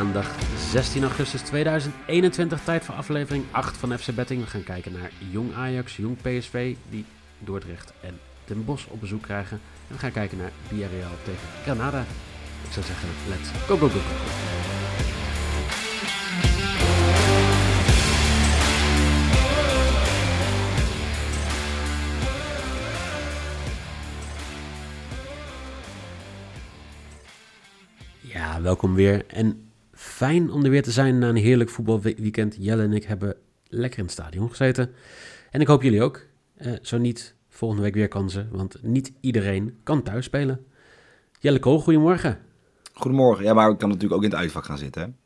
[0.00, 0.34] Maandag
[0.70, 4.42] 16 augustus 2021, tijd voor aflevering 8 van FC Betting.
[4.42, 7.04] We gaan kijken naar Jong Ajax, Jong PSV, die
[7.38, 9.60] Dordrecht en Den Bosch op bezoek krijgen.
[9.88, 12.00] En we gaan kijken naar Villarreal tegen Granada.
[12.64, 14.00] Ik zou zeggen, let's go, go, go, go.
[28.20, 29.26] Ja, welkom weer.
[29.26, 29.69] En
[30.20, 32.56] fijn om er weer te zijn na een heerlijk voetbalweekend.
[32.58, 33.36] Jelle en ik hebben
[33.68, 34.90] lekker in het stadion gezeten.
[35.50, 36.26] En ik hoop jullie ook.
[36.56, 40.64] Eh, zo niet, volgende week weer kansen, want niet iedereen kan thuis spelen.
[41.38, 42.38] Jelle Kool, goedemorgen.
[42.92, 43.44] Goedemorgen.
[43.44, 45.16] Ja, maar ik kan natuurlijk ook in het uitvak gaan zitten.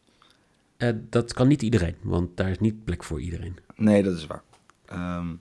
[0.77, 0.89] Hè?
[0.89, 3.57] Eh, dat kan niet iedereen, want daar is niet plek voor iedereen.
[3.77, 4.43] Nee, dat is waar.
[4.87, 5.35] Ehm,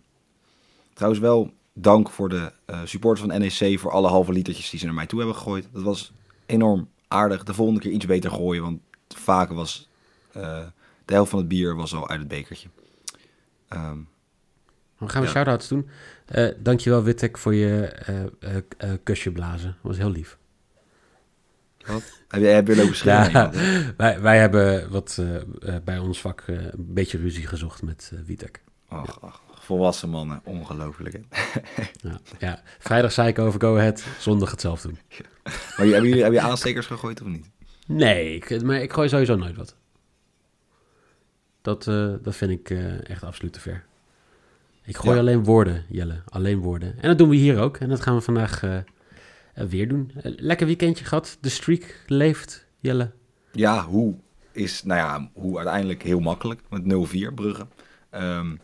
[0.93, 2.51] trouwens wel dank voor de
[2.83, 5.67] supporters van NEC voor alle halve litertjes die ze naar mij toe hebben gegooid.
[5.71, 6.13] Dat was
[6.45, 7.43] enorm aardig.
[7.43, 8.79] De volgende keer iets beter gooien, want
[9.17, 9.89] vaak was
[10.31, 10.65] eh,
[11.05, 12.67] de helft van het bier was al uit het bekertje.
[13.67, 13.97] Ehm,
[14.99, 15.33] Dan gaan we Ja.
[15.33, 15.89] shout-outs doen.
[16.25, 17.85] Eh dankjewel Wittek voor je
[18.77, 19.67] eh, kusje blazen.
[19.69, 20.37] Dat was heel lief.
[21.85, 22.03] wat?
[22.27, 22.95] Heb je, heb je lopen?
[23.03, 23.51] Ja,
[23.97, 25.21] wij, wij hebben wat
[25.83, 28.61] bij ons vak een beetje ruzie gezocht met Witek.
[28.87, 31.19] Ach, ach, volwassen mannen, ongelooflijk.
[32.01, 32.61] Ja, ja.
[32.79, 34.99] Vrijdag zei ik over Go Ahead, zondag hetzelfde doen.
[35.43, 37.49] Maar hebben jullie heb je aanstekers gegooid of niet?
[37.87, 39.75] Nee, ik, maar ik gooi sowieso nooit wat.
[41.61, 43.85] Dat, eh, dat vind ik eh, echt absoluut te ver.
[44.83, 45.19] Ik gooi Ja.
[45.21, 46.21] alleen woorden, Jelle.
[46.29, 46.95] Alleen woorden.
[47.01, 47.77] En dat doen we hier ook.
[47.77, 48.77] En dat gaan we vandaag eh,
[49.53, 50.11] weer doen.
[50.23, 51.37] Lekker weekendje gehad.
[51.41, 53.11] De streak leeft, Jelle.
[53.51, 54.15] Ja, hoe
[54.51, 57.67] is, nou ja, hoe uiteindelijk heel makkelijk met 0-4 Brugge.
[58.09, 58.55] Ehm,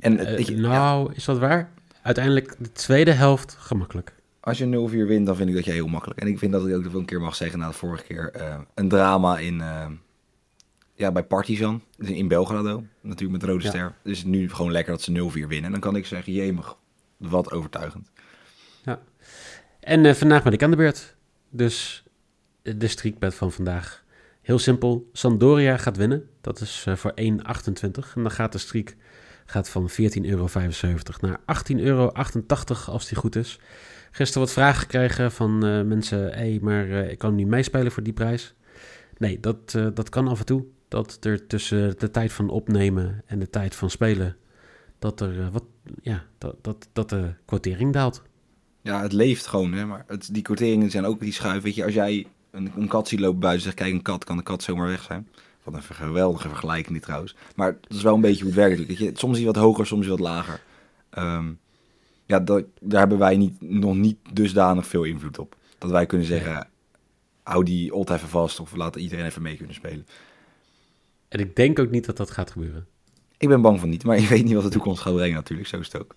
[0.00, 1.70] en ja, nou, is dat waar?
[2.02, 4.12] Uiteindelijk de tweede helft gemakkelijk.
[4.50, 6.20] Als je 0-4 wint, dan vind ik dat je heel makkelijk.
[6.20, 8.30] En ik vind dat ik ook wel een keer mag zeggen na de vorige keer.
[8.30, 9.86] eh, een drama in, eh,
[10.94, 13.70] ja, bij Partizan, in Belgrado, natuurlijk met Rode Ja.
[13.70, 13.94] Ster.
[14.02, 15.64] Dus nu gewoon lekker dat ze 0-4 winnen.
[15.64, 16.76] En dan kan ik zeggen, jemig,
[17.16, 18.10] wat overtuigend.
[19.80, 21.16] En eh, vandaag ben ik aan de beurt.
[21.50, 22.04] Dus
[22.62, 24.04] de streakbed van vandaag.
[24.42, 25.08] Heel simpel.
[25.12, 26.28] Sampdoria gaat winnen.
[26.40, 28.14] Dat is voor 1,28.
[28.14, 28.96] En dan gaat de streak
[29.50, 30.48] gaat van 14,75 euro
[31.20, 32.10] naar 18,88 euro
[32.86, 33.58] als die goed is.
[34.10, 36.32] Gisteren wat vragen gekregen van eh, mensen.
[36.32, 38.54] Hé, maar eh, ik kan niet meespelen voor die prijs.
[39.18, 40.64] Nee, dat, eh, dat kan af en toe.
[40.88, 44.36] Dat er tussen de tijd van opnemen en de tijd van spelen...
[44.98, 45.64] dat, er, wat,
[46.02, 48.22] ja, dat, dat, dat de quotering daalt.
[48.82, 49.86] Ja, het leeft gewoon, hè.
[49.86, 51.62] Maar het, die quoteringen zijn ook die schuif.
[51.62, 54.24] Weet je, als jij een, een kat ziet lopen buiten en zegt, kijk, een kat,
[54.24, 55.28] kan de kat zomaar weg zijn.
[55.62, 57.36] Wat een geweldige vergelijking dit trouwens.
[57.56, 59.18] Maar dat is wel een beetje hoe het werkt.
[59.18, 60.60] Soms is hij wat hoger, soms is hij wat lager.
[61.10, 61.52] Ehm,
[62.30, 65.56] ja, dat, daar hebben wij niet, nog niet dusdanig veel invloed op.
[65.78, 66.68] Dat wij kunnen zeggen,
[67.42, 70.06] hou die odd even vast of laat iedereen even mee kunnen spelen.
[71.28, 72.86] En ik denk ook niet dat dat gaat gebeuren.
[73.36, 75.68] Ik ben bang van niet, maar je weet niet wat de toekomst gaat brengen natuurlijk.
[75.68, 76.16] Zo is het ook.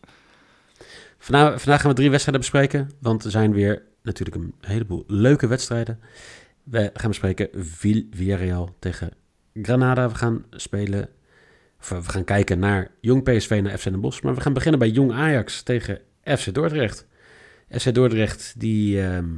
[1.17, 5.47] Vandaag, vandaag gaan we drie wedstrijden bespreken, want er zijn weer natuurlijk een heleboel leuke
[5.47, 5.99] wedstrijden.
[6.63, 9.11] We gaan bespreken Vill- Villarreal tegen
[9.53, 10.09] Granada.
[10.09, 11.09] We gaan spelen,
[11.91, 14.21] of we gaan kijken naar Jong PSV naar FC Den Bosch.
[14.21, 17.07] Maar we gaan beginnen bij Jong Ajax tegen FC Dordrecht.
[17.69, 19.29] FC Dordrecht die ehm,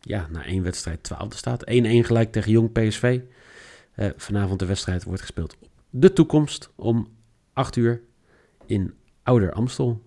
[0.00, 1.64] ja, na één wedstrijd twaalfde staat.
[1.64, 3.20] 1-1 gelijk tegen Jong PSV.
[3.94, 7.08] Eh, vanavond de wedstrijd wordt gespeeld op de toekomst om
[7.52, 8.02] 8 uur
[8.66, 10.02] in Ouder Amstel.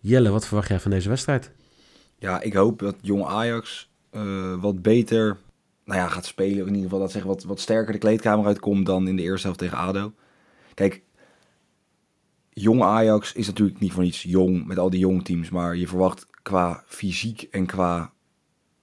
[0.00, 1.50] Jelle, wat verwacht jij van deze wedstrijd?
[2.18, 5.36] Ja, ik hoop dat jong Ajax eh, wat beter
[5.84, 6.60] nou ja, gaat spelen.
[6.60, 9.22] Of in ieder geval dat zeggen, wat, wat sterker de kleedkamer uitkomt dan in de
[9.22, 10.12] eerste helft tegen ADO.
[10.74, 11.02] Kijk,
[12.54, 15.50] jong Ajax is natuurlijk niet voor niets jong met al die jong teams.
[15.50, 18.12] Maar je verwacht qua fysiek en qua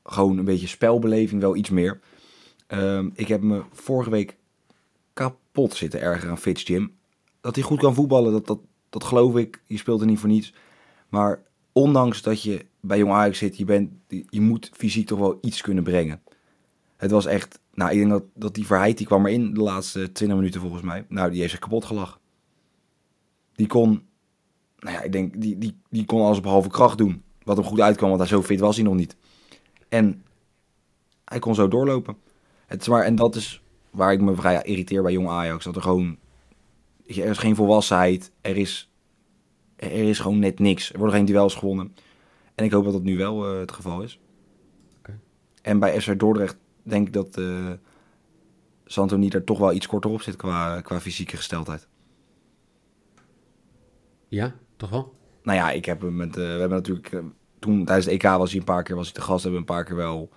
[0.03, 1.99] gewoon een beetje spelbeleving wel iets meer.
[2.67, 4.37] Ehm, ik heb me vorige week
[5.13, 6.91] kapot zitten erger aan Fitz Jim.
[7.41, 8.59] Dat hij goed kan voetballen, dat, dat,
[8.89, 9.61] dat geloof ik.
[9.67, 10.53] Je speelt er niet voor niets.
[11.09, 15.37] Maar ondanks dat je bij Jong Ajax zit, je, bent, je moet fysiek toch wel
[15.41, 16.21] iets kunnen brengen.
[16.97, 20.11] Het was echt, nou ik denk dat, dat die Verheid, die kwam erin de laatste
[20.11, 21.05] 20 minuten volgens mij.
[21.09, 22.20] Nou, die heeft zich kapot gelachen.
[23.61, 24.01] Die kon,
[24.79, 27.23] nou ja, ik denk, die, die, die kon alles op halve kracht doen.
[27.43, 29.15] Wat hem goed uitkwam, want hij zo fit was hij nog niet.
[29.89, 30.23] En
[31.25, 32.17] hij kon zo doorlopen.
[32.65, 35.63] Het is maar, en dat is waar ik me vrij irriteer bij jong Ajax.
[35.63, 36.17] Dat er gewoon...
[37.05, 38.31] Er is geen volwassenheid.
[38.41, 38.91] Er is,
[39.75, 40.91] er is gewoon net niks.
[40.91, 41.95] Er worden geen duels gewonnen.
[42.55, 44.19] En ik hoop dat dat nu wel eh, het geval is.
[45.61, 47.71] En bij FC Dordrecht denk ik dat eh
[48.85, 51.89] Santoni er toch wel iets korter op zit qua, qua fysieke gesteldheid.
[54.31, 55.13] Ja, toch wel?
[55.43, 56.29] Nou ja, ik heb hem met.
[56.37, 57.11] eh, we hebben natuurlijk.
[57.11, 57.19] eh,
[57.59, 59.43] toen tijdens het EK was hij een paar keer was hij te gast.
[59.43, 60.29] Hebben we een paar keer wel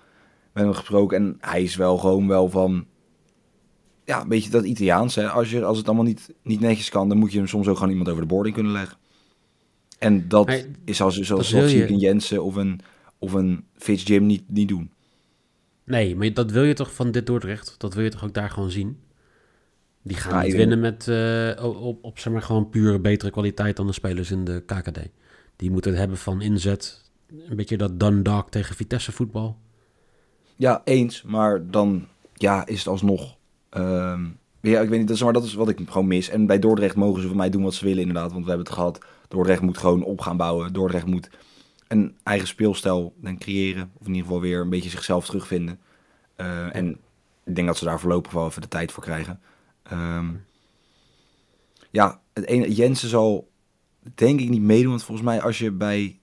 [0.52, 1.17] met hem gesproken.
[1.17, 2.87] En hij is wel gewoon wel van.
[4.05, 5.14] Ja, een beetje dat Italiaans.
[5.14, 5.29] Hè?
[5.29, 7.75] Als, je, als het allemaal niet, niet netjes kan, dan moet je hem soms ook
[7.76, 8.99] gewoon iemand over de boarding kunnen leggen.
[9.99, 10.49] En dat
[10.85, 12.81] is als, zoals, dat zie ik je- een Jensen of een,
[13.19, 14.91] of een Fitz Jim niet, niet doen.
[15.85, 17.75] Nee, maar dat wil je toch van dit Dordrecht?
[17.79, 18.99] Dat wil je toch ook daar gewoon zien?
[20.06, 23.76] Die gaan niet winnen met eh, op, op, op zeg maar gewoon pure betere kwaliteit
[23.76, 24.98] dan de spelers in de KKD.
[25.56, 27.10] Die moeten het hebben van inzet.
[27.48, 29.58] Een beetje dat Dundalk tegen Vitesse voetbal.
[30.56, 31.22] Ja, eens.
[31.22, 33.36] Maar dan ja, is het alsnog.
[33.70, 34.24] ehm,
[34.60, 36.28] ja, ik weet niet, dat is, maar dat is wat ik gewoon mis.
[36.28, 38.32] En bij Dordrecht mogen ze van mij doen wat ze willen, inderdaad.
[38.32, 39.04] Want we hebben het gehad.
[39.28, 40.72] Dordrecht moet gewoon op gaan bouwen.
[40.72, 41.30] Dordrecht moet
[41.88, 43.90] een eigen speelstijl dan creëren.
[43.94, 45.78] Of in ieder geval weer een beetje zichzelf terugvinden.
[46.36, 46.98] Eh, en
[47.44, 49.40] ik denk dat ze daar voorlopig wel even de tijd voor krijgen.
[49.84, 50.31] Ehm,
[51.90, 53.50] ja, het ene, Jensen zal
[54.14, 54.90] denk ik niet meedoen.
[54.90, 56.19] Want volgens mij als je bij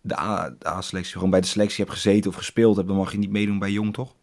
[0.00, 3.12] de A- de A-selectie, gewoon bij de selectie hebt gezeten of gespeeld hebt, dan mag
[3.12, 4.14] je niet meedoen bij Jong, toch?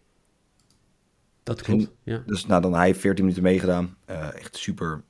[1.44, 2.24] Dat klopt, ja.
[2.25, 3.95] Dus nou, dan hij heeft 14 minuten meegedaan.
[4.06, 5.03] Eh, echt super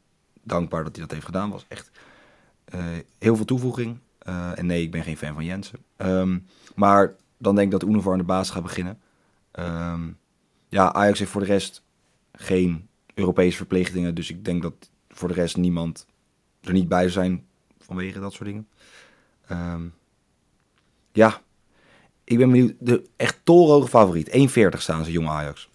[0.43, 1.49] dankbaar dat hij dat heeft gedaan.
[1.49, 1.91] Was echt
[2.65, 2.85] eh,
[3.19, 3.97] heel veel toevoeging.
[4.19, 5.79] Eh, en nee, ik ben geen fan van Jensen.
[5.97, 6.39] Ehm,
[6.75, 8.99] maar dan denk ik dat Univar aan de baas gaat beginnen.
[9.51, 10.01] Ehm,
[10.69, 11.83] ja, Ajax heeft voor de rest
[12.33, 14.15] geen Europese verplichtingen.
[14.15, 16.05] Dus ik denk dat voor de rest niemand
[16.61, 17.45] er niet bij zijn
[17.79, 18.67] vanwege dat soort dingen.
[19.47, 19.87] Ehm,
[21.11, 21.41] ja,
[22.23, 22.73] ik ben benieuwd.
[22.79, 24.29] De echt torenhoge favoriet.
[24.29, 25.69] 1,40 staan ze, jonge Ajax.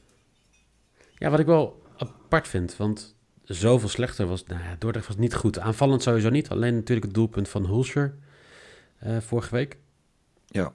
[1.14, 4.44] Ja, wat ik wel apart vind, want zoveel slechter was...
[4.44, 5.58] Nou ja, Dordrecht was niet goed.
[5.58, 6.48] Aanvallend sowieso niet.
[6.48, 8.18] Alleen natuurlijk het doelpunt van Hulscher
[8.98, 9.76] eh, vorige week.
[10.46, 10.72] Ja.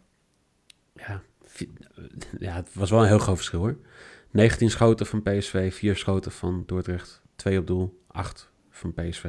[0.95, 1.21] Ja,
[2.39, 3.77] ja, het was wel een heel groot verschil hoor.
[4.33, 9.23] 19 schoten van PSV, 4 schoten van Dordrecht, 2 op doel, 8 van PSV.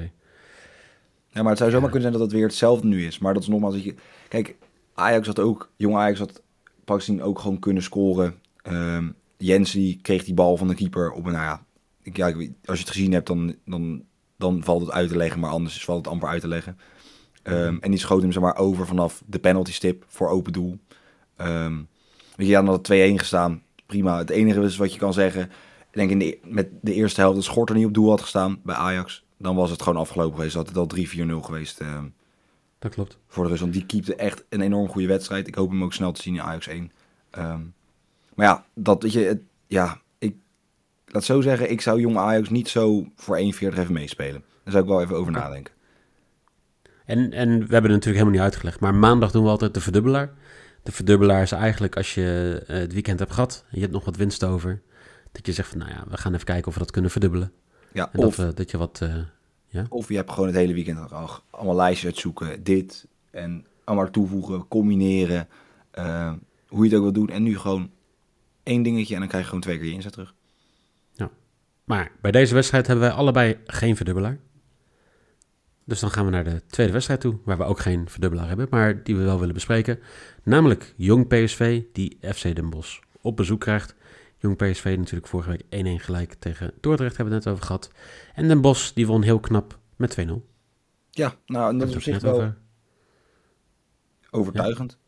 [1.28, 1.90] Ja, maar het zou zomaar Ja.
[1.92, 3.18] kunnen zijn dat het weer hetzelfde nu is.
[3.18, 3.74] Maar dat is nogmaals...
[3.74, 3.94] Dat je,
[4.28, 4.56] kijk,
[4.94, 5.70] Ajax had ook...
[5.76, 6.42] Jong Ajax had
[6.84, 8.34] praktisch ook gewoon kunnen scoren.
[8.62, 11.32] Ehm Jensen die kreeg die bal van de keeper op een...
[11.32, 11.64] Nou ja,
[12.02, 12.26] ik, ja
[12.64, 14.04] als je het gezien hebt, dan, dan,
[14.36, 15.40] dan valt het uit te leggen.
[15.40, 16.78] Maar anders valt het amper uit te leggen.
[17.42, 20.78] Ehm, en die schoot hem zeg maar over vanaf de penalty stip voor open doel.
[21.36, 21.76] Ehm
[22.36, 23.62] weet je, dan had het 2-1 gestaan.
[23.86, 24.18] Prima.
[24.18, 25.50] Het enige is wat je kan zeggen...
[25.90, 28.20] Ik denk in de, met de eerste helft dat Schort er niet op doel had
[28.20, 29.24] gestaan bij Ajax.
[29.38, 30.54] Dan was het gewoon afgelopen geweest.
[30.54, 32.04] Had het al 3-4-0 geweest ehm,
[32.78, 33.18] Dat klopt.
[33.28, 33.60] voor de rust.
[33.60, 35.46] Want die keepte echt een enorm goede wedstrijd.
[35.48, 36.92] Ik hoop hem ook snel te zien in Ajax 1.
[37.30, 37.60] Ehm,
[38.34, 39.20] maar ja, dat weet je...
[39.20, 40.36] Het, ja, ik
[41.06, 41.70] laat zo zeggen.
[41.70, 44.44] Ik zou jong Ajax niet zo voor 1,40 even meespelen.
[44.62, 45.72] Daar zou ik wel even over nadenken.
[47.04, 49.80] En, en we hebben het natuurlijk helemaal niet uitgelegd, maar maandag doen we altijd de
[49.80, 50.32] verdubbelaar.
[50.84, 54.04] De verdubbelaar is eigenlijk als je eh, het weekend hebt gehad en je hebt nog
[54.04, 54.82] wat winst over,
[55.32, 57.52] dat je zegt van nou ja, we gaan even kijken of we dat kunnen verdubbelen.
[57.92, 59.00] Ja, En of, dat, we, dat je wat,
[59.72, 62.62] eh, of je hebt gewoon het hele weekend al allemaal lijstjes uitzoeken.
[62.62, 65.48] Dit en allemaal toevoegen, combineren.
[65.90, 66.32] eh,
[66.68, 67.28] hoe je het ook wil doen.
[67.28, 67.90] En nu gewoon
[68.62, 70.34] één dingetje en dan krijg je gewoon twee keer je inzet terug.
[71.84, 74.38] Maar bij deze wedstrijd hebben wij allebei geen verdubbelaar.
[75.84, 78.66] Dus dan gaan we naar de tweede wedstrijd toe, waar we ook geen verdubbelaar hebben,
[78.70, 79.98] maar die we wel willen bespreken.
[80.42, 83.94] Namelijk Jong PSV, die FC Den Bosch op bezoek krijgt.
[84.38, 87.90] Jong PSV natuurlijk vorige week 1-1 gelijk tegen Dordrecht, hebben we het net over gehad.
[88.34, 90.30] En Den Bosch, die won heel knap met 2-0.
[91.10, 92.52] Ja, nou en dat is op zich wel
[94.30, 94.98] overtuigend.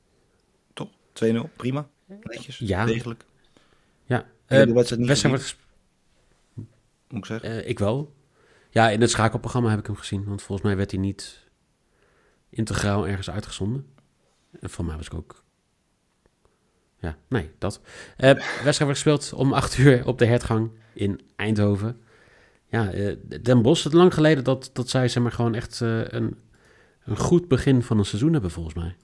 [0.73, 0.89] Toch?
[1.25, 1.89] 2-0, prima.
[2.23, 2.85] Netjes, Ja.
[2.85, 3.25] degelijk.
[4.05, 4.17] Ja,
[4.47, 5.57] heb eh, de wedstrijd niet wedstrijd wordt
[7.09, 7.51] moet ik zeggen.
[7.51, 8.15] eh, ik wel.
[8.77, 11.49] Ja, in het schakelprogramma heb ik hem gezien, want volgens mij werd hij niet
[12.49, 13.87] integraal ergens uitgezonden.
[14.61, 15.45] En voor mij was ik ook.
[16.99, 17.81] Ja, nee, dat.
[18.17, 22.01] Eh wedstrijd wordt gespeeld om 8 uur op de hertgang in Eindhoven.
[22.67, 26.09] Ja, eh, Den Bosch, het lang geleden dat, dat zij zeg maar gewoon echt eh,
[26.09, 26.37] een,
[27.05, 28.97] een goed begin van een seizoen hebben, volgens mij.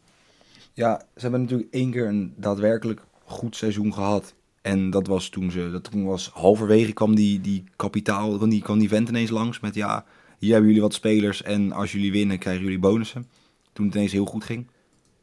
[0.72, 4.34] Ja, ze hebben natuurlijk één keer een daadwerkelijk goed seizoen gehad.
[4.62, 8.62] En dat was toen ze, dat toen was halverwege kwam die, die kapitaal, kwam die,
[8.62, 10.04] kwam die vent ineens langs met ja,
[10.38, 13.26] hier hebben jullie wat spelers en als jullie winnen krijgen jullie bonussen.
[13.72, 14.66] Toen het ineens heel goed ging.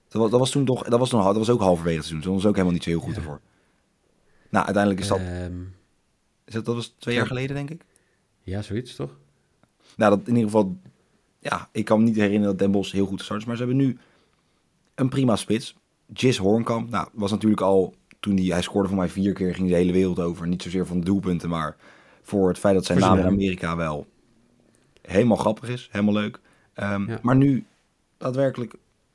[0.08, 2.26] Dat was, dat was toen toch, dat was, nog, dat was ook halverwege het seizoen.
[2.26, 3.18] Toen was ook helemaal niet zo heel goed Ja.
[3.18, 3.40] ervoor.
[4.50, 5.62] Nou, uiteindelijk is dat, Ehm,
[6.46, 7.30] is dat, dat was twee jaar ja.
[7.30, 7.82] geleden denk ik.
[8.44, 9.18] ja, zoiets toch?
[9.98, 10.78] Nou, dat in ieder geval,
[11.40, 13.46] ja, ik kan me niet herinneren dat Den Bosch heel goed gestart is.
[13.46, 13.98] Maar ze hebben nu
[14.96, 15.76] een prima spits.
[16.14, 19.70] Jis Hornkamp, nou, was natuurlijk al toen hij, hij scoorde voor mij vier keer, ging
[19.70, 20.48] de hele wereld over.
[20.48, 21.76] Niet zozeer van de doelpunten, maar
[22.22, 23.26] voor het feit dat zijn naam in.
[23.26, 24.08] Amerika wel
[25.02, 26.40] helemaal grappig is, helemaal leuk.
[26.74, 27.20] Ehm, Ja.
[27.22, 27.66] Maar nu,
[28.18, 28.74] daadwerkelijk,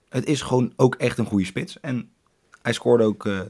[0.08, 1.80] het is gewoon ook echt een goede spits.
[1.80, 2.10] En
[2.62, 3.40] hij scoorde ook eh,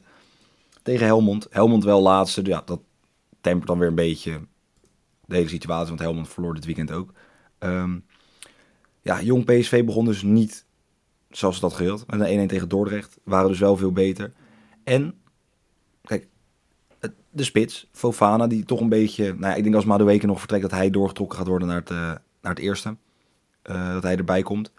[0.82, 1.46] tegen Helmond.
[1.50, 2.80] Helmond wel laatste, ja, dat
[3.40, 4.40] tempert dan weer een beetje
[5.26, 7.12] de hele situatie, want Helmond verloor dit weekend ook.
[7.58, 7.98] Ehm,
[9.02, 10.64] ja, jong PSV begon dus niet
[11.30, 12.06] zoals ze dat gewild.
[12.06, 14.32] Met een 1-1 tegen Dordrecht waren dus wel veel beter.
[14.84, 15.14] En,
[16.04, 16.28] kijk,
[17.30, 19.24] de spits, Fofana, die toch een beetje...
[19.24, 21.90] Nou ja, ik denk als Madueke nog vertrekt, dat hij doorgetrokken gaat worden naar het,
[21.90, 21.96] eh,
[22.40, 22.96] naar het eerste.
[23.62, 24.72] Eh, dat hij erbij komt.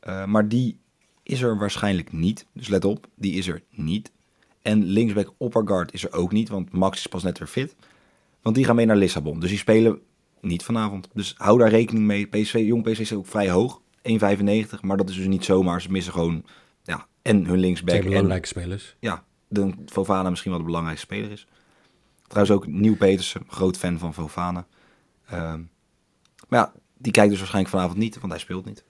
[0.00, 0.78] Eh, maar die
[1.22, 2.46] is er waarschijnlijk niet.
[2.52, 4.10] Dus let op, die is er niet.
[4.62, 7.74] En linksback Oppergaard is er ook niet, want Max is pas net weer fit.
[8.42, 9.40] Want die gaan mee naar Lissabon.
[9.40, 10.00] Dus die spelen
[10.40, 11.08] niet vanavond.
[11.14, 12.26] Dus hou daar rekening mee.
[12.26, 13.80] PSV, jong PSV is ook vrij hoog.
[14.02, 14.80] 1,95.
[14.80, 15.82] Maar dat is dus niet zomaar.
[15.82, 16.44] Ze missen gewoon
[16.82, 17.88] ja, en hun linksback.
[17.88, 18.96] Twee En belangrijke spelers.
[19.00, 21.46] ja, de Fofana misschien wel de belangrijkste speler is.
[22.26, 24.66] Trouwens ook Nieuw Petersen, groot fan van Fofana.
[25.26, 25.60] Ehm,
[26.48, 28.84] maar ja, die kijkt dus waarschijnlijk vanavond niet, want hij speelt niet.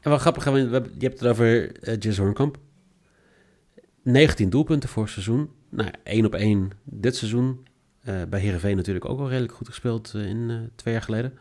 [0.00, 2.58] En wel grappig, je hebt het over uh, Jis Hornkamp.
[4.02, 5.50] 19 doelpunten voor het seizoen.
[5.68, 7.66] Nou, 1 op 1 dit seizoen.
[8.02, 11.38] Eh, bij Heerenveen natuurlijk ook wel redelijk goed gespeeld eh, in twee jaar geleden.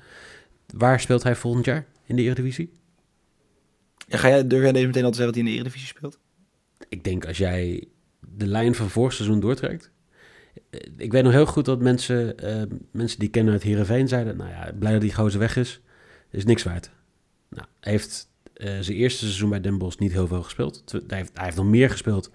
[0.73, 2.71] Waar speelt hij volgend jaar in de Eredivisie?
[4.07, 5.87] Ja, ga jij, durf jij deze meteen al te zeggen dat hij in de Eredivisie
[5.87, 6.19] speelt?
[6.95, 7.87] Ik denk als jij
[8.19, 9.91] de lijn van vorig seizoen doortrekt.
[10.69, 14.37] Eh, Ik weet nog heel goed dat mensen, eh, mensen die kennen uit Heerenveen zeiden...
[14.37, 15.81] nou ja, blij dat die gozer weg is,
[16.29, 16.89] is niks waard.
[17.49, 20.83] Nou, hij heeft eh, zijn eerste seizoen bij Den Bosch niet heel veel gespeeld.
[20.85, 22.31] Hij heeft, hij heeft nog meer gespeeld,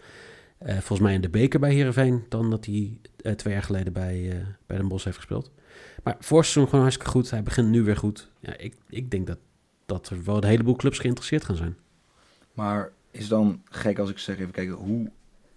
[0.61, 2.25] volgens mij in de beker bij Heerenveen...
[2.29, 2.99] dan dat hij
[3.37, 5.51] twee jaar geleden bij, bij Den Bosch heeft gespeeld.
[6.03, 7.31] Maar vorig seizoen gewoon hartstikke goed.
[7.31, 8.31] Hij begint nu weer goed.
[8.41, 9.39] Ja, ik, ik denk dat,
[9.87, 11.77] dat er wel een heleboel clubs geïnteresseerd gaan zijn.
[12.53, 15.11] Maar is dan gek als ik zeg, even kijken, hoe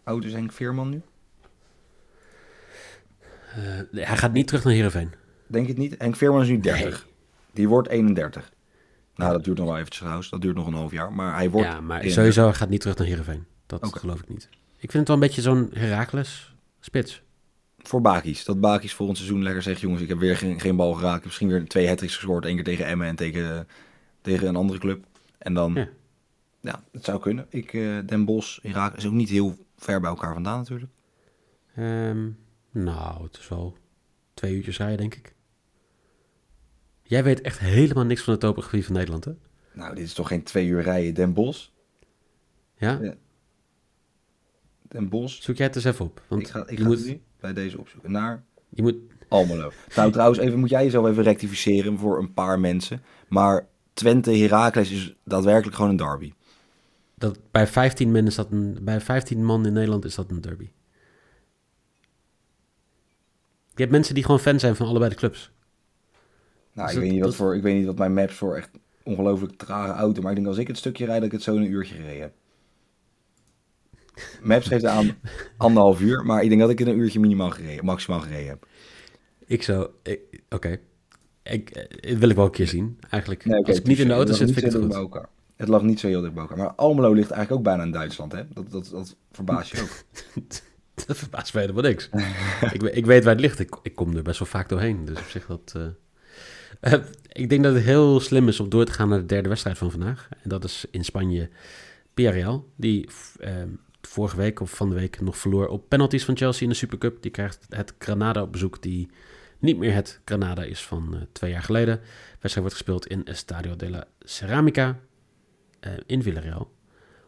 [0.04, 1.02] oud is Henk Veerman nu?
[3.56, 5.12] Eh, hij gaat niet terug naar Heerenveen.
[5.48, 5.96] Denk je het niet?
[5.98, 6.84] Henk Veerman is nu 30.
[6.84, 7.14] Nee.
[7.52, 8.52] Die wordt 31.
[9.16, 10.30] Nou, dat duurt nog wel eventjes trouwens.
[10.30, 11.14] Dat duurt nog een half jaar.
[11.14, 11.68] Maar hij wordt...
[11.68, 12.14] ja, maar 31.
[12.14, 13.46] sowieso hij gaat niet terug naar Heerenveen.
[13.66, 14.50] Dat geloof ik niet.
[14.78, 17.22] Ik vind het wel een beetje zo'n Herakles spits.
[17.78, 18.46] Voor Bakis.
[18.46, 19.80] Dat Bakis volgend seizoen lekker zegt...
[19.80, 21.16] jongens, ik heb weer geen, geen bal geraakt.
[21.16, 22.46] Ik heb misschien weer twee hat gescoord.
[22.46, 23.68] Eén keer tegen Emmen en tegen,
[24.22, 25.06] tegen een andere club.
[25.38, 25.74] En dan...
[25.74, 25.88] Ja.
[26.64, 27.46] Ja, het zou kunnen.
[27.50, 30.92] Ik, eh, Den Bosch, Irak is ook niet heel ver bij elkaar vandaan natuurlijk.
[31.76, 32.30] Ehm,
[32.72, 33.78] nou, het is wel
[34.34, 35.36] twee uurtjes rijden, denk ik.
[37.02, 39.32] Jij weet echt helemaal niks van het topografie van Nederland, hè?
[39.74, 41.14] Nou, dit is toch geen twee uur rijden.
[41.14, 41.68] Den Bosch.
[42.78, 43.00] Ja?
[43.02, 43.14] Ja.
[44.82, 45.42] Den Bosch.
[45.42, 46.22] Zoek jij het eens even op.
[46.28, 48.12] Want ik ga, ik je, ga moet, bij deze opzoeken.
[48.12, 48.96] Naar je moet...
[49.28, 49.72] Almelo.
[49.96, 53.04] Nou, trouwens, even, moet jij jezelf even rectificeren voor een paar mensen.
[53.28, 56.34] Maar Twente Heracles is daadwerkelijk gewoon een derby.
[57.16, 60.42] Dat, bij, 15 men is dat een, bij 15 man in Nederland is dat een
[60.42, 60.70] derby.
[63.76, 65.52] Je hebt mensen die gewoon fan zijn van allebei de clubs.
[66.74, 68.34] Nou, Dus ik, dat- weet niet wat dat- voor, ik weet niet wat mijn maps
[68.36, 68.70] voor echt
[69.04, 70.22] ongelooflijk trage auto.
[70.22, 71.96] Maar ik denk als ik het stukje rijd, dat ik het zo in een uurtje
[71.96, 72.34] gereden heb.
[74.44, 75.16] Maps geeft aan
[75.58, 78.68] anderhalf uur, maar ik denk dat ik in een uurtje minimaal gereden, maximaal gereden heb.
[79.46, 79.90] Ik zou...
[80.50, 80.78] Oké.
[81.44, 83.46] Ik, eh, wil ik wel een keer zien, eigenlijk.
[83.46, 85.26] Nee, Als ik niet in de auto zit, vind ik het goed.
[85.56, 86.48] Het lag niet zo heel dicht bij.
[86.56, 88.44] Maar Almelo ligt eigenlijk ook bijna in Duitsland, hè?
[88.54, 89.90] Dat, dat, dat verbaast je ook.
[91.08, 92.10] Dat verbaast mij helemaal niks.
[92.74, 93.60] ik, we- ik weet waar het ligt.
[93.60, 95.06] Ik, ik kom er best wel vaak doorheen.
[95.06, 95.74] Dus op zich dat...
[95.76, 99.26] eh, eh, ik denk dat het heel slim is om door te gaan naar de
[99.26, 100.30] derde wedstrijd van vandaag.
[100.44, 101.50] En dat is in Spanje
[102.16, 102.68] Villarreal.
[102.76, 103.54] Die eh,
[104.02, 107.22] vorige week of van de week nog verloor op penalties van Chelsea in de Supercup.
[107.22, 109.10] Die krijgt het Granada op bezoek die
[109.60, 111.96] niet meer het Granada is van twee jaar geleden.
[111.96, 112.02] De
[112.40, 115.00] wedstrijd wordt gespeeld in Estadio de la Ceramica
[116.06, 116.72] in Villarreal.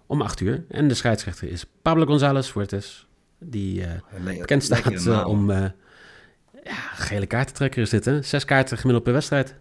[0.06, 0.66] Om acht uur.
[0.70, 3.08] En de scheidsrechter is Pablo González Fuertes.
[3.40, 3.92] Die eh,
[4.24, 5.70] Le- bekend staat eh, om eh,
[6.64, 8.22] ja, gele kaartentrekker is dit, hè?
[8.22, 9.56] Zes kaarten gemiddeld per wedstrijd.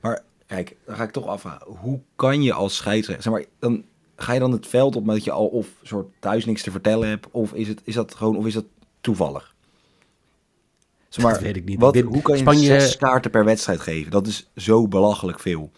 [0.00, 1.66] Maar kijk, dan ga ik toch afvragen.
[1.72, 3.22] Hoe kan je als scheidsrechter...
[3.22, 3.84] Zeg maar, dan
[4.16, 7.08] ga je dan het veld op met je al of soort thuis niks te vertellen
[7.08, 7.26] hebt...
[7.30, 8.64] of is, het, is dat gewoon of is dat
[9.00, 9.54] toevallig?
[11.08, 11.80] Zeg maar, Dat weet ik niet.
[11.80, 14.10] Wat, hoe kan je Spanje- zes kaarten per wedstrijd geven?
[14.10, 15.70] Dat is zo belachelijk veel.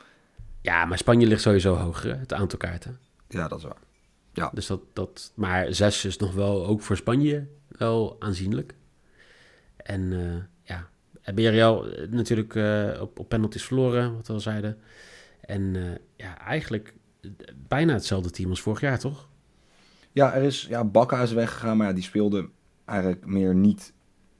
[0.63, 2.99] Ja, maar Spanje ligt sowieso hoger, het aantal kaarten.
[3.29, 4.53] Ja, dat is waar.
[4.53, 8.75] Dus dat, dat, maar zes is nog wel, ook voor Spanje, wel aanzienlijk.
[9.77, 10.89] En eh ja,
[11.35, 14.79] BRL natuurlijk eh, op, op penalties verloren, wat we al zeiden.
[15.41, 17.31] En eh, ja, eigenlijk eh,
[17.69, 19.29] bijna hetzelfde team als vorig jaar, toch?
[20.13, 22.49] Ja, er is, ja, Bakka is weggegaan, maar ja, die speelde
[22.85, 23.93] eigenlijk meer niet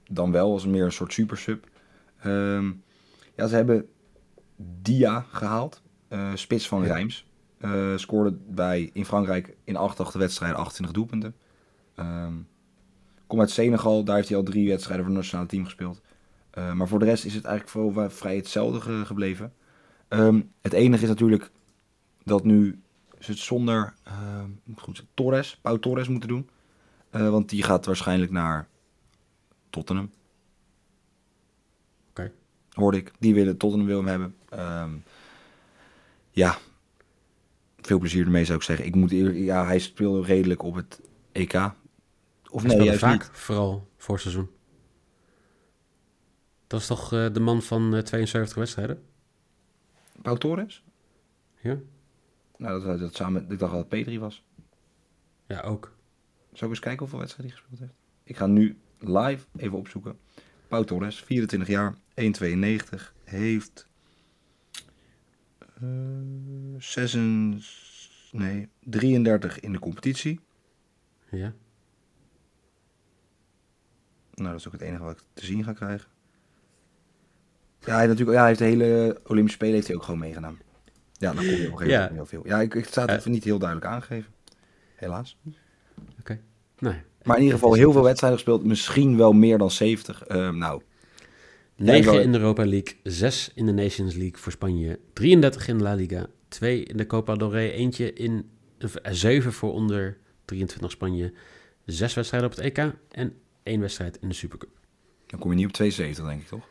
[0.09, 0.51] dan wel.
[0.51, 1.69] Was meer een soort supersub.
[2.19, 2.71] Ehm
[3.35, 3.87] ja, ze hebben
[4.81, 5.80] Dia gehaald,
[6.11, 6.83] eh, spits van.
[6.83, 7.25] Rijms.
[7.57, 11.35] Eh, scoorde bij, in Frankrijk in 88 wedstrijden 28 doelpunten.
[11.95, 12.33] Ehm
[13.27, 16.01] komt uit Senegal, daar heeft hij al drie wedstrijden voor het nationale team gespeeld.
[16.49, 19.53] Eh, maar voor de rest is het eigenlijk vooral vrij hetzelfde ge- gebleven.
[20.07, 21.51] Ehm, het enige is natuurlijk
[22.23, 22.81] dat nu
[23.19, 26.49] ze het zonder ehm, goed Torres, Pau Torres moeten doen.
[27.11, 28.67] Want die gaat waarschijnlijk naar
[29.69, 30.09] Tottenham.
[32.09, 32.31] Oké.
[32.71, 33.11] Hoorde ik.
[33.19, 34.35] Die willen Tottenham wil hem hebben.
[34.49, 34.91] Ehm,
[36.31, 36.57] ja.
[37.81, 38.85] Veel plezier ermee zou ik zeggen.
[38.85, 41.53] Ik moet eer- ja, hij speelde redelijk op het EK.
[42.49, 43.29] Of Hij nee, juist vaak, niet.
[43.37, 44.49] vooral voor seizoen.
[46.67, 49.03] Dat is toch eh, de man van eh, 72 wedstrijden?
[50.21, 50.83] Pau Torres?
[51.61, 51.77] Ja?
[52.57, 54.43] Nou, dat, dat samen, ik dacht dat het Pedri was.
[55.47, 55.93] Ja, ook.
[56.53, 57.99] Zal ik eens kijken hoeveel wedstrijden hij gespeeld heeft?
[58.23, 60.17] Ik ga nu live even opzoeken.
[60.67, 63.13] Pau Torres, 24 jaar, 1,92.
[63.23, 63.87] Heeft...
[65.81, 67.13] eh 6,
[68.31, 70.39] nee, 33 in de competitie.
[71.31, 71.53] Ja.
[74.33, 76.09] Nou, dat is ook het enige wat ik te zien ga krijgen.
[77.79, 80.57] Ja, hij, natuurlijk, ja, hij heeft de hele Olympische Spelen heeft hij ook gewoon meegedaan.
[81.17, 81.97] Ja, dan kom je op een gegeven Ja.
[81.99, 82.47] moment heel veel.
[82.47, 84.31] Ja, ik, ik sta het even niet heel duidelijk aangegeven.
[84.95, 85.37] Helaas.
[86.79, 87.01] Nee.
[87.23, 88.63] Maar in ieder geval heel veel wedstrijden gespeeld.
[88.65, 90.23] Misschien wel meer dan 70.
[90.23, 90.81] Ehm, nou,
[91.81, 95.81] 9 wel- in de Europa League, 6 in de Nations League voor Spanje, 33 in
[95.81, 98.49] La Liga, 2 in de Copa del Rey, eentje in
[99.11, 101.33] 7 voor onder 23 Spanje,
[101.85, 103.33] 6 wedstrijden op het EK en
[103.63, 104.69] 1 wedstrijd in de Supercup.
[105.27, 106.67] dan kom je niet op 72, denk ik toch?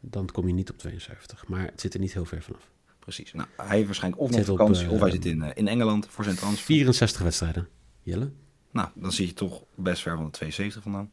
[0.00, 2.70] Dan kom je niet op 72, maar het zit er niet heel ver vanaf.
[2.98, 3.32] Precies.
[3.32, 5.68] Nou, hij heeft waarschijnlijk of nog op, vakantie eh, of hij zit in, eh, in
[5.68, 6.64] Engeland voor zijn transfer.
[6.64, 7.68] 64 wedstrijden.
[8.02, 8.30] Jelle?
[8.70, 11.10] Nou, dan zit je toch best ver van de 72 vandaan.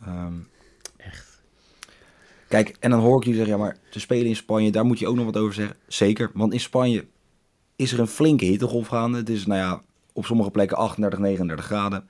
[0.00, 0.55] Echt.
[2.48, 4.98] Kijk, en dan hoor ik jullie zeggen, ja, maar te spelen in Spanje, daar moet
[4.98, 5.76] je ook nog wat over zeggen.
[5.86, 7.06] Zeker, want in Spanje
[7.76, 9.18] is er een flinke hittegolf gaande.
[9.18, 12.08] Het is, nou ja, op sommige plekken 38, 39 graden.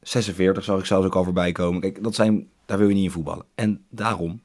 [0.00, 1.80] 46 zag ik zelfs ook al voorbij komen.
[1.80, 3.44] Kijk, dat zijn, daar wil je niet in voetballen.
[3.54, 4.40] En daarom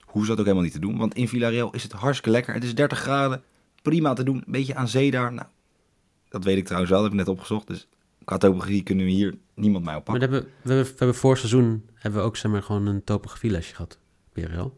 [0.00, 0.96] hoeven ze dat ook helemaal niet te doen.
[0.96, 2.54] Want in Villarreal is het hartstikke lekker.
[2.54, 3.42] Het is 30 graden,
[3.82, 4.36] prima te doen.
[4.36, 5.32] Een beetje aan zee daar.
[5.32, 5.48] Nou,
[6.28, 7.66] dat weet ik trouwens wel, dat heb ik net opgezocht.
[7.66, 7.88] Dus
[8.24, 10.28] qua topografie kunnen we hier niemand mij Maar oppakken.
[10.28, 13.04] we hebben, we, hebben, we hebben voor seizoen hebben we ook zeg maar, gewoon een
[13.04, 13.98] topografielesje gehad.
[14.32, 14.76] PRL.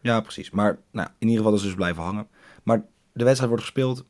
[0.00, 0.50] Ja, precies.
[0.50, 2.26] Maar nou, in ieder geval is dus blijven hangen.
[2.62, 4.04] Maar de wedstrijd wordt gespeeld.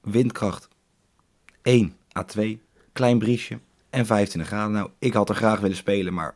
[0.00, 0.68] Windkracht
[1.62, 2.60] 1 à 2.
[2.92, 3.58] Klein briesje.
[3.90, 4.72] En 25 graden.
[4.72, 6.34] Nou, ik had er graag willen spelen, maar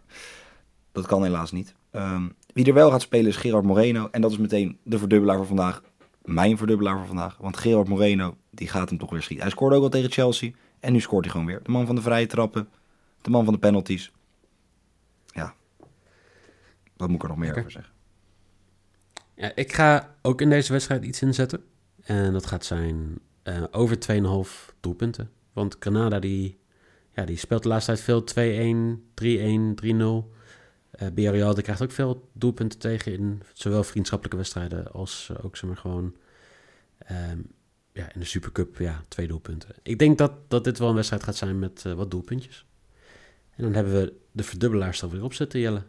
[0.93, 1.75] dat kan helaas niet.
[1.91, 4.09] Ehm, wie er wel gaat spelen is Gerard Moreno.
[4.11, 5.83] En dat is meteen de verdubbelaar voor vandaag.
[6.25, 7.37] Mijn verdubbelaar voor vandaag.
[7.37, 9.45] Want Gerard Moreno, die gaat hem toch weer schieten.
[9.45, 10.51] Hij scoorde ook al tegen Chelsea.
[10.81, 11.63] En nu scoort hij gewoon weer.
[11.63, 12.69] De man van de vrije trappen.
[13.23, 14.13] De man van de penalties.
[15.27, 15.55] Ja.
[16.97, 17.95] Wat moet ik er nog meer over zeggen?
[19.35, 21.65] Ja, ik ga ook in deze wedstrijd iets inzetten.
[22.03, 23.99] En dat gaat zijn eh, over
[24.47, 25.31] 2,5 doelpunten.
[25.53, 26.59] Want Granada die,
[27.13, 28.25] ja, die speelt de laatste tijd veel
[28.95, 30.35] 2-1, 3-1, 3-0.
[30.91, 35.57] Eh Villarreal die krijgt ook veel doelpunten tegen in zowel vriendschappelijke wedstrijden als eh, ook
[35.57, 36.17] zeg maar gewoon
[36.99, 37.39] ehm,
[37.97, 39.75] ja, in de Supercup ja, twee doelpunten.
[39.83, 42.67] Ik denk dat, dat dit wel een wedstrijd gaat zijn met eh, wat doelpuntjes.
[43.57, 45.83] En dan hebben we de verdubbelaars er weer op zitten, Jelle.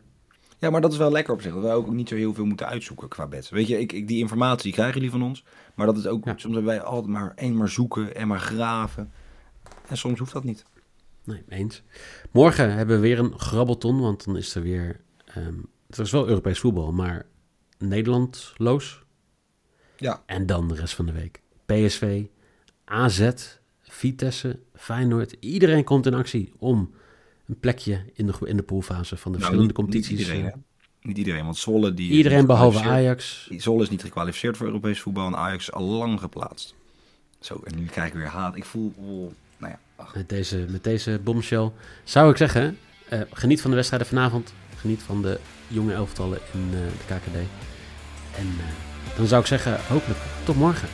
[0.60, 1.54] Ja, maar dat is wel lekker op zich.
[1.54, 3.50] Dat wij ook niet zo heel veel moeten uitzoeken qua bets.
[3.50, 5.44] Weet je, ik, ik, die informatie krijgen jullie van ons.
[5.76, 6.32] Maar dat is ook, Ja.
[6.38, 9.12] soms hebben wij altijd maar één maar zoeken en maar graven.
[9.88, 10.66] En soms hoeft dat niet.
[11.24, 11.84] Nee, eens.
[12.32, 15.02] Morgen hebben we weer een grabbelton, want dan is er weer...
[15.26, 15.56] ehm
[15.88, 17.26] het is wel Europees voetbal, maar
[17.78, 19.04] Nederlandloos.
[19.98, 20.24] Ja.
[20.26, 21.42] En dan de rest van de week.
[21.68, 22.24] PSV,
[22.86, 23.30] AZ,
[23.82, 25.36] Vitesse, Feyenoord.
[25.40, 26.94] Iedereen komt in actie om
[27.48, 30.10] een plekje in de, in de poolfase van de verschillende competities.
[30.10, 31.08] Nou, Niet iedereen, hè?
[31.08, 32.12] Niet iedereen, want Zwolle die...
[32.12, 32.84] Iedereen behalve.
[32.84, 33.50] Ajax.
[33.58, 36.76] Zwolle is niet gekwalificeerd voor Europees voetbal en Ajax is al lang geplaatst.
[37.40, 38.56] Zo, en nu krijg ik weer haat.
[38.56, 40.16] Ik voel, oh, nou ja, ach.
[40.16, 41.72] Met deze, met deze bombshell
[42.04, 42.78] zou ik zeggen,
[43.10, 44.54] eh, geniet van de wedstrijden vanavond.
[44.76, 47.36] Geniet van de jonge elftallen in eh, de KKD.
[48.36, 50.88] En eh, dan zou ik zeggen, hopelijk tot morgen.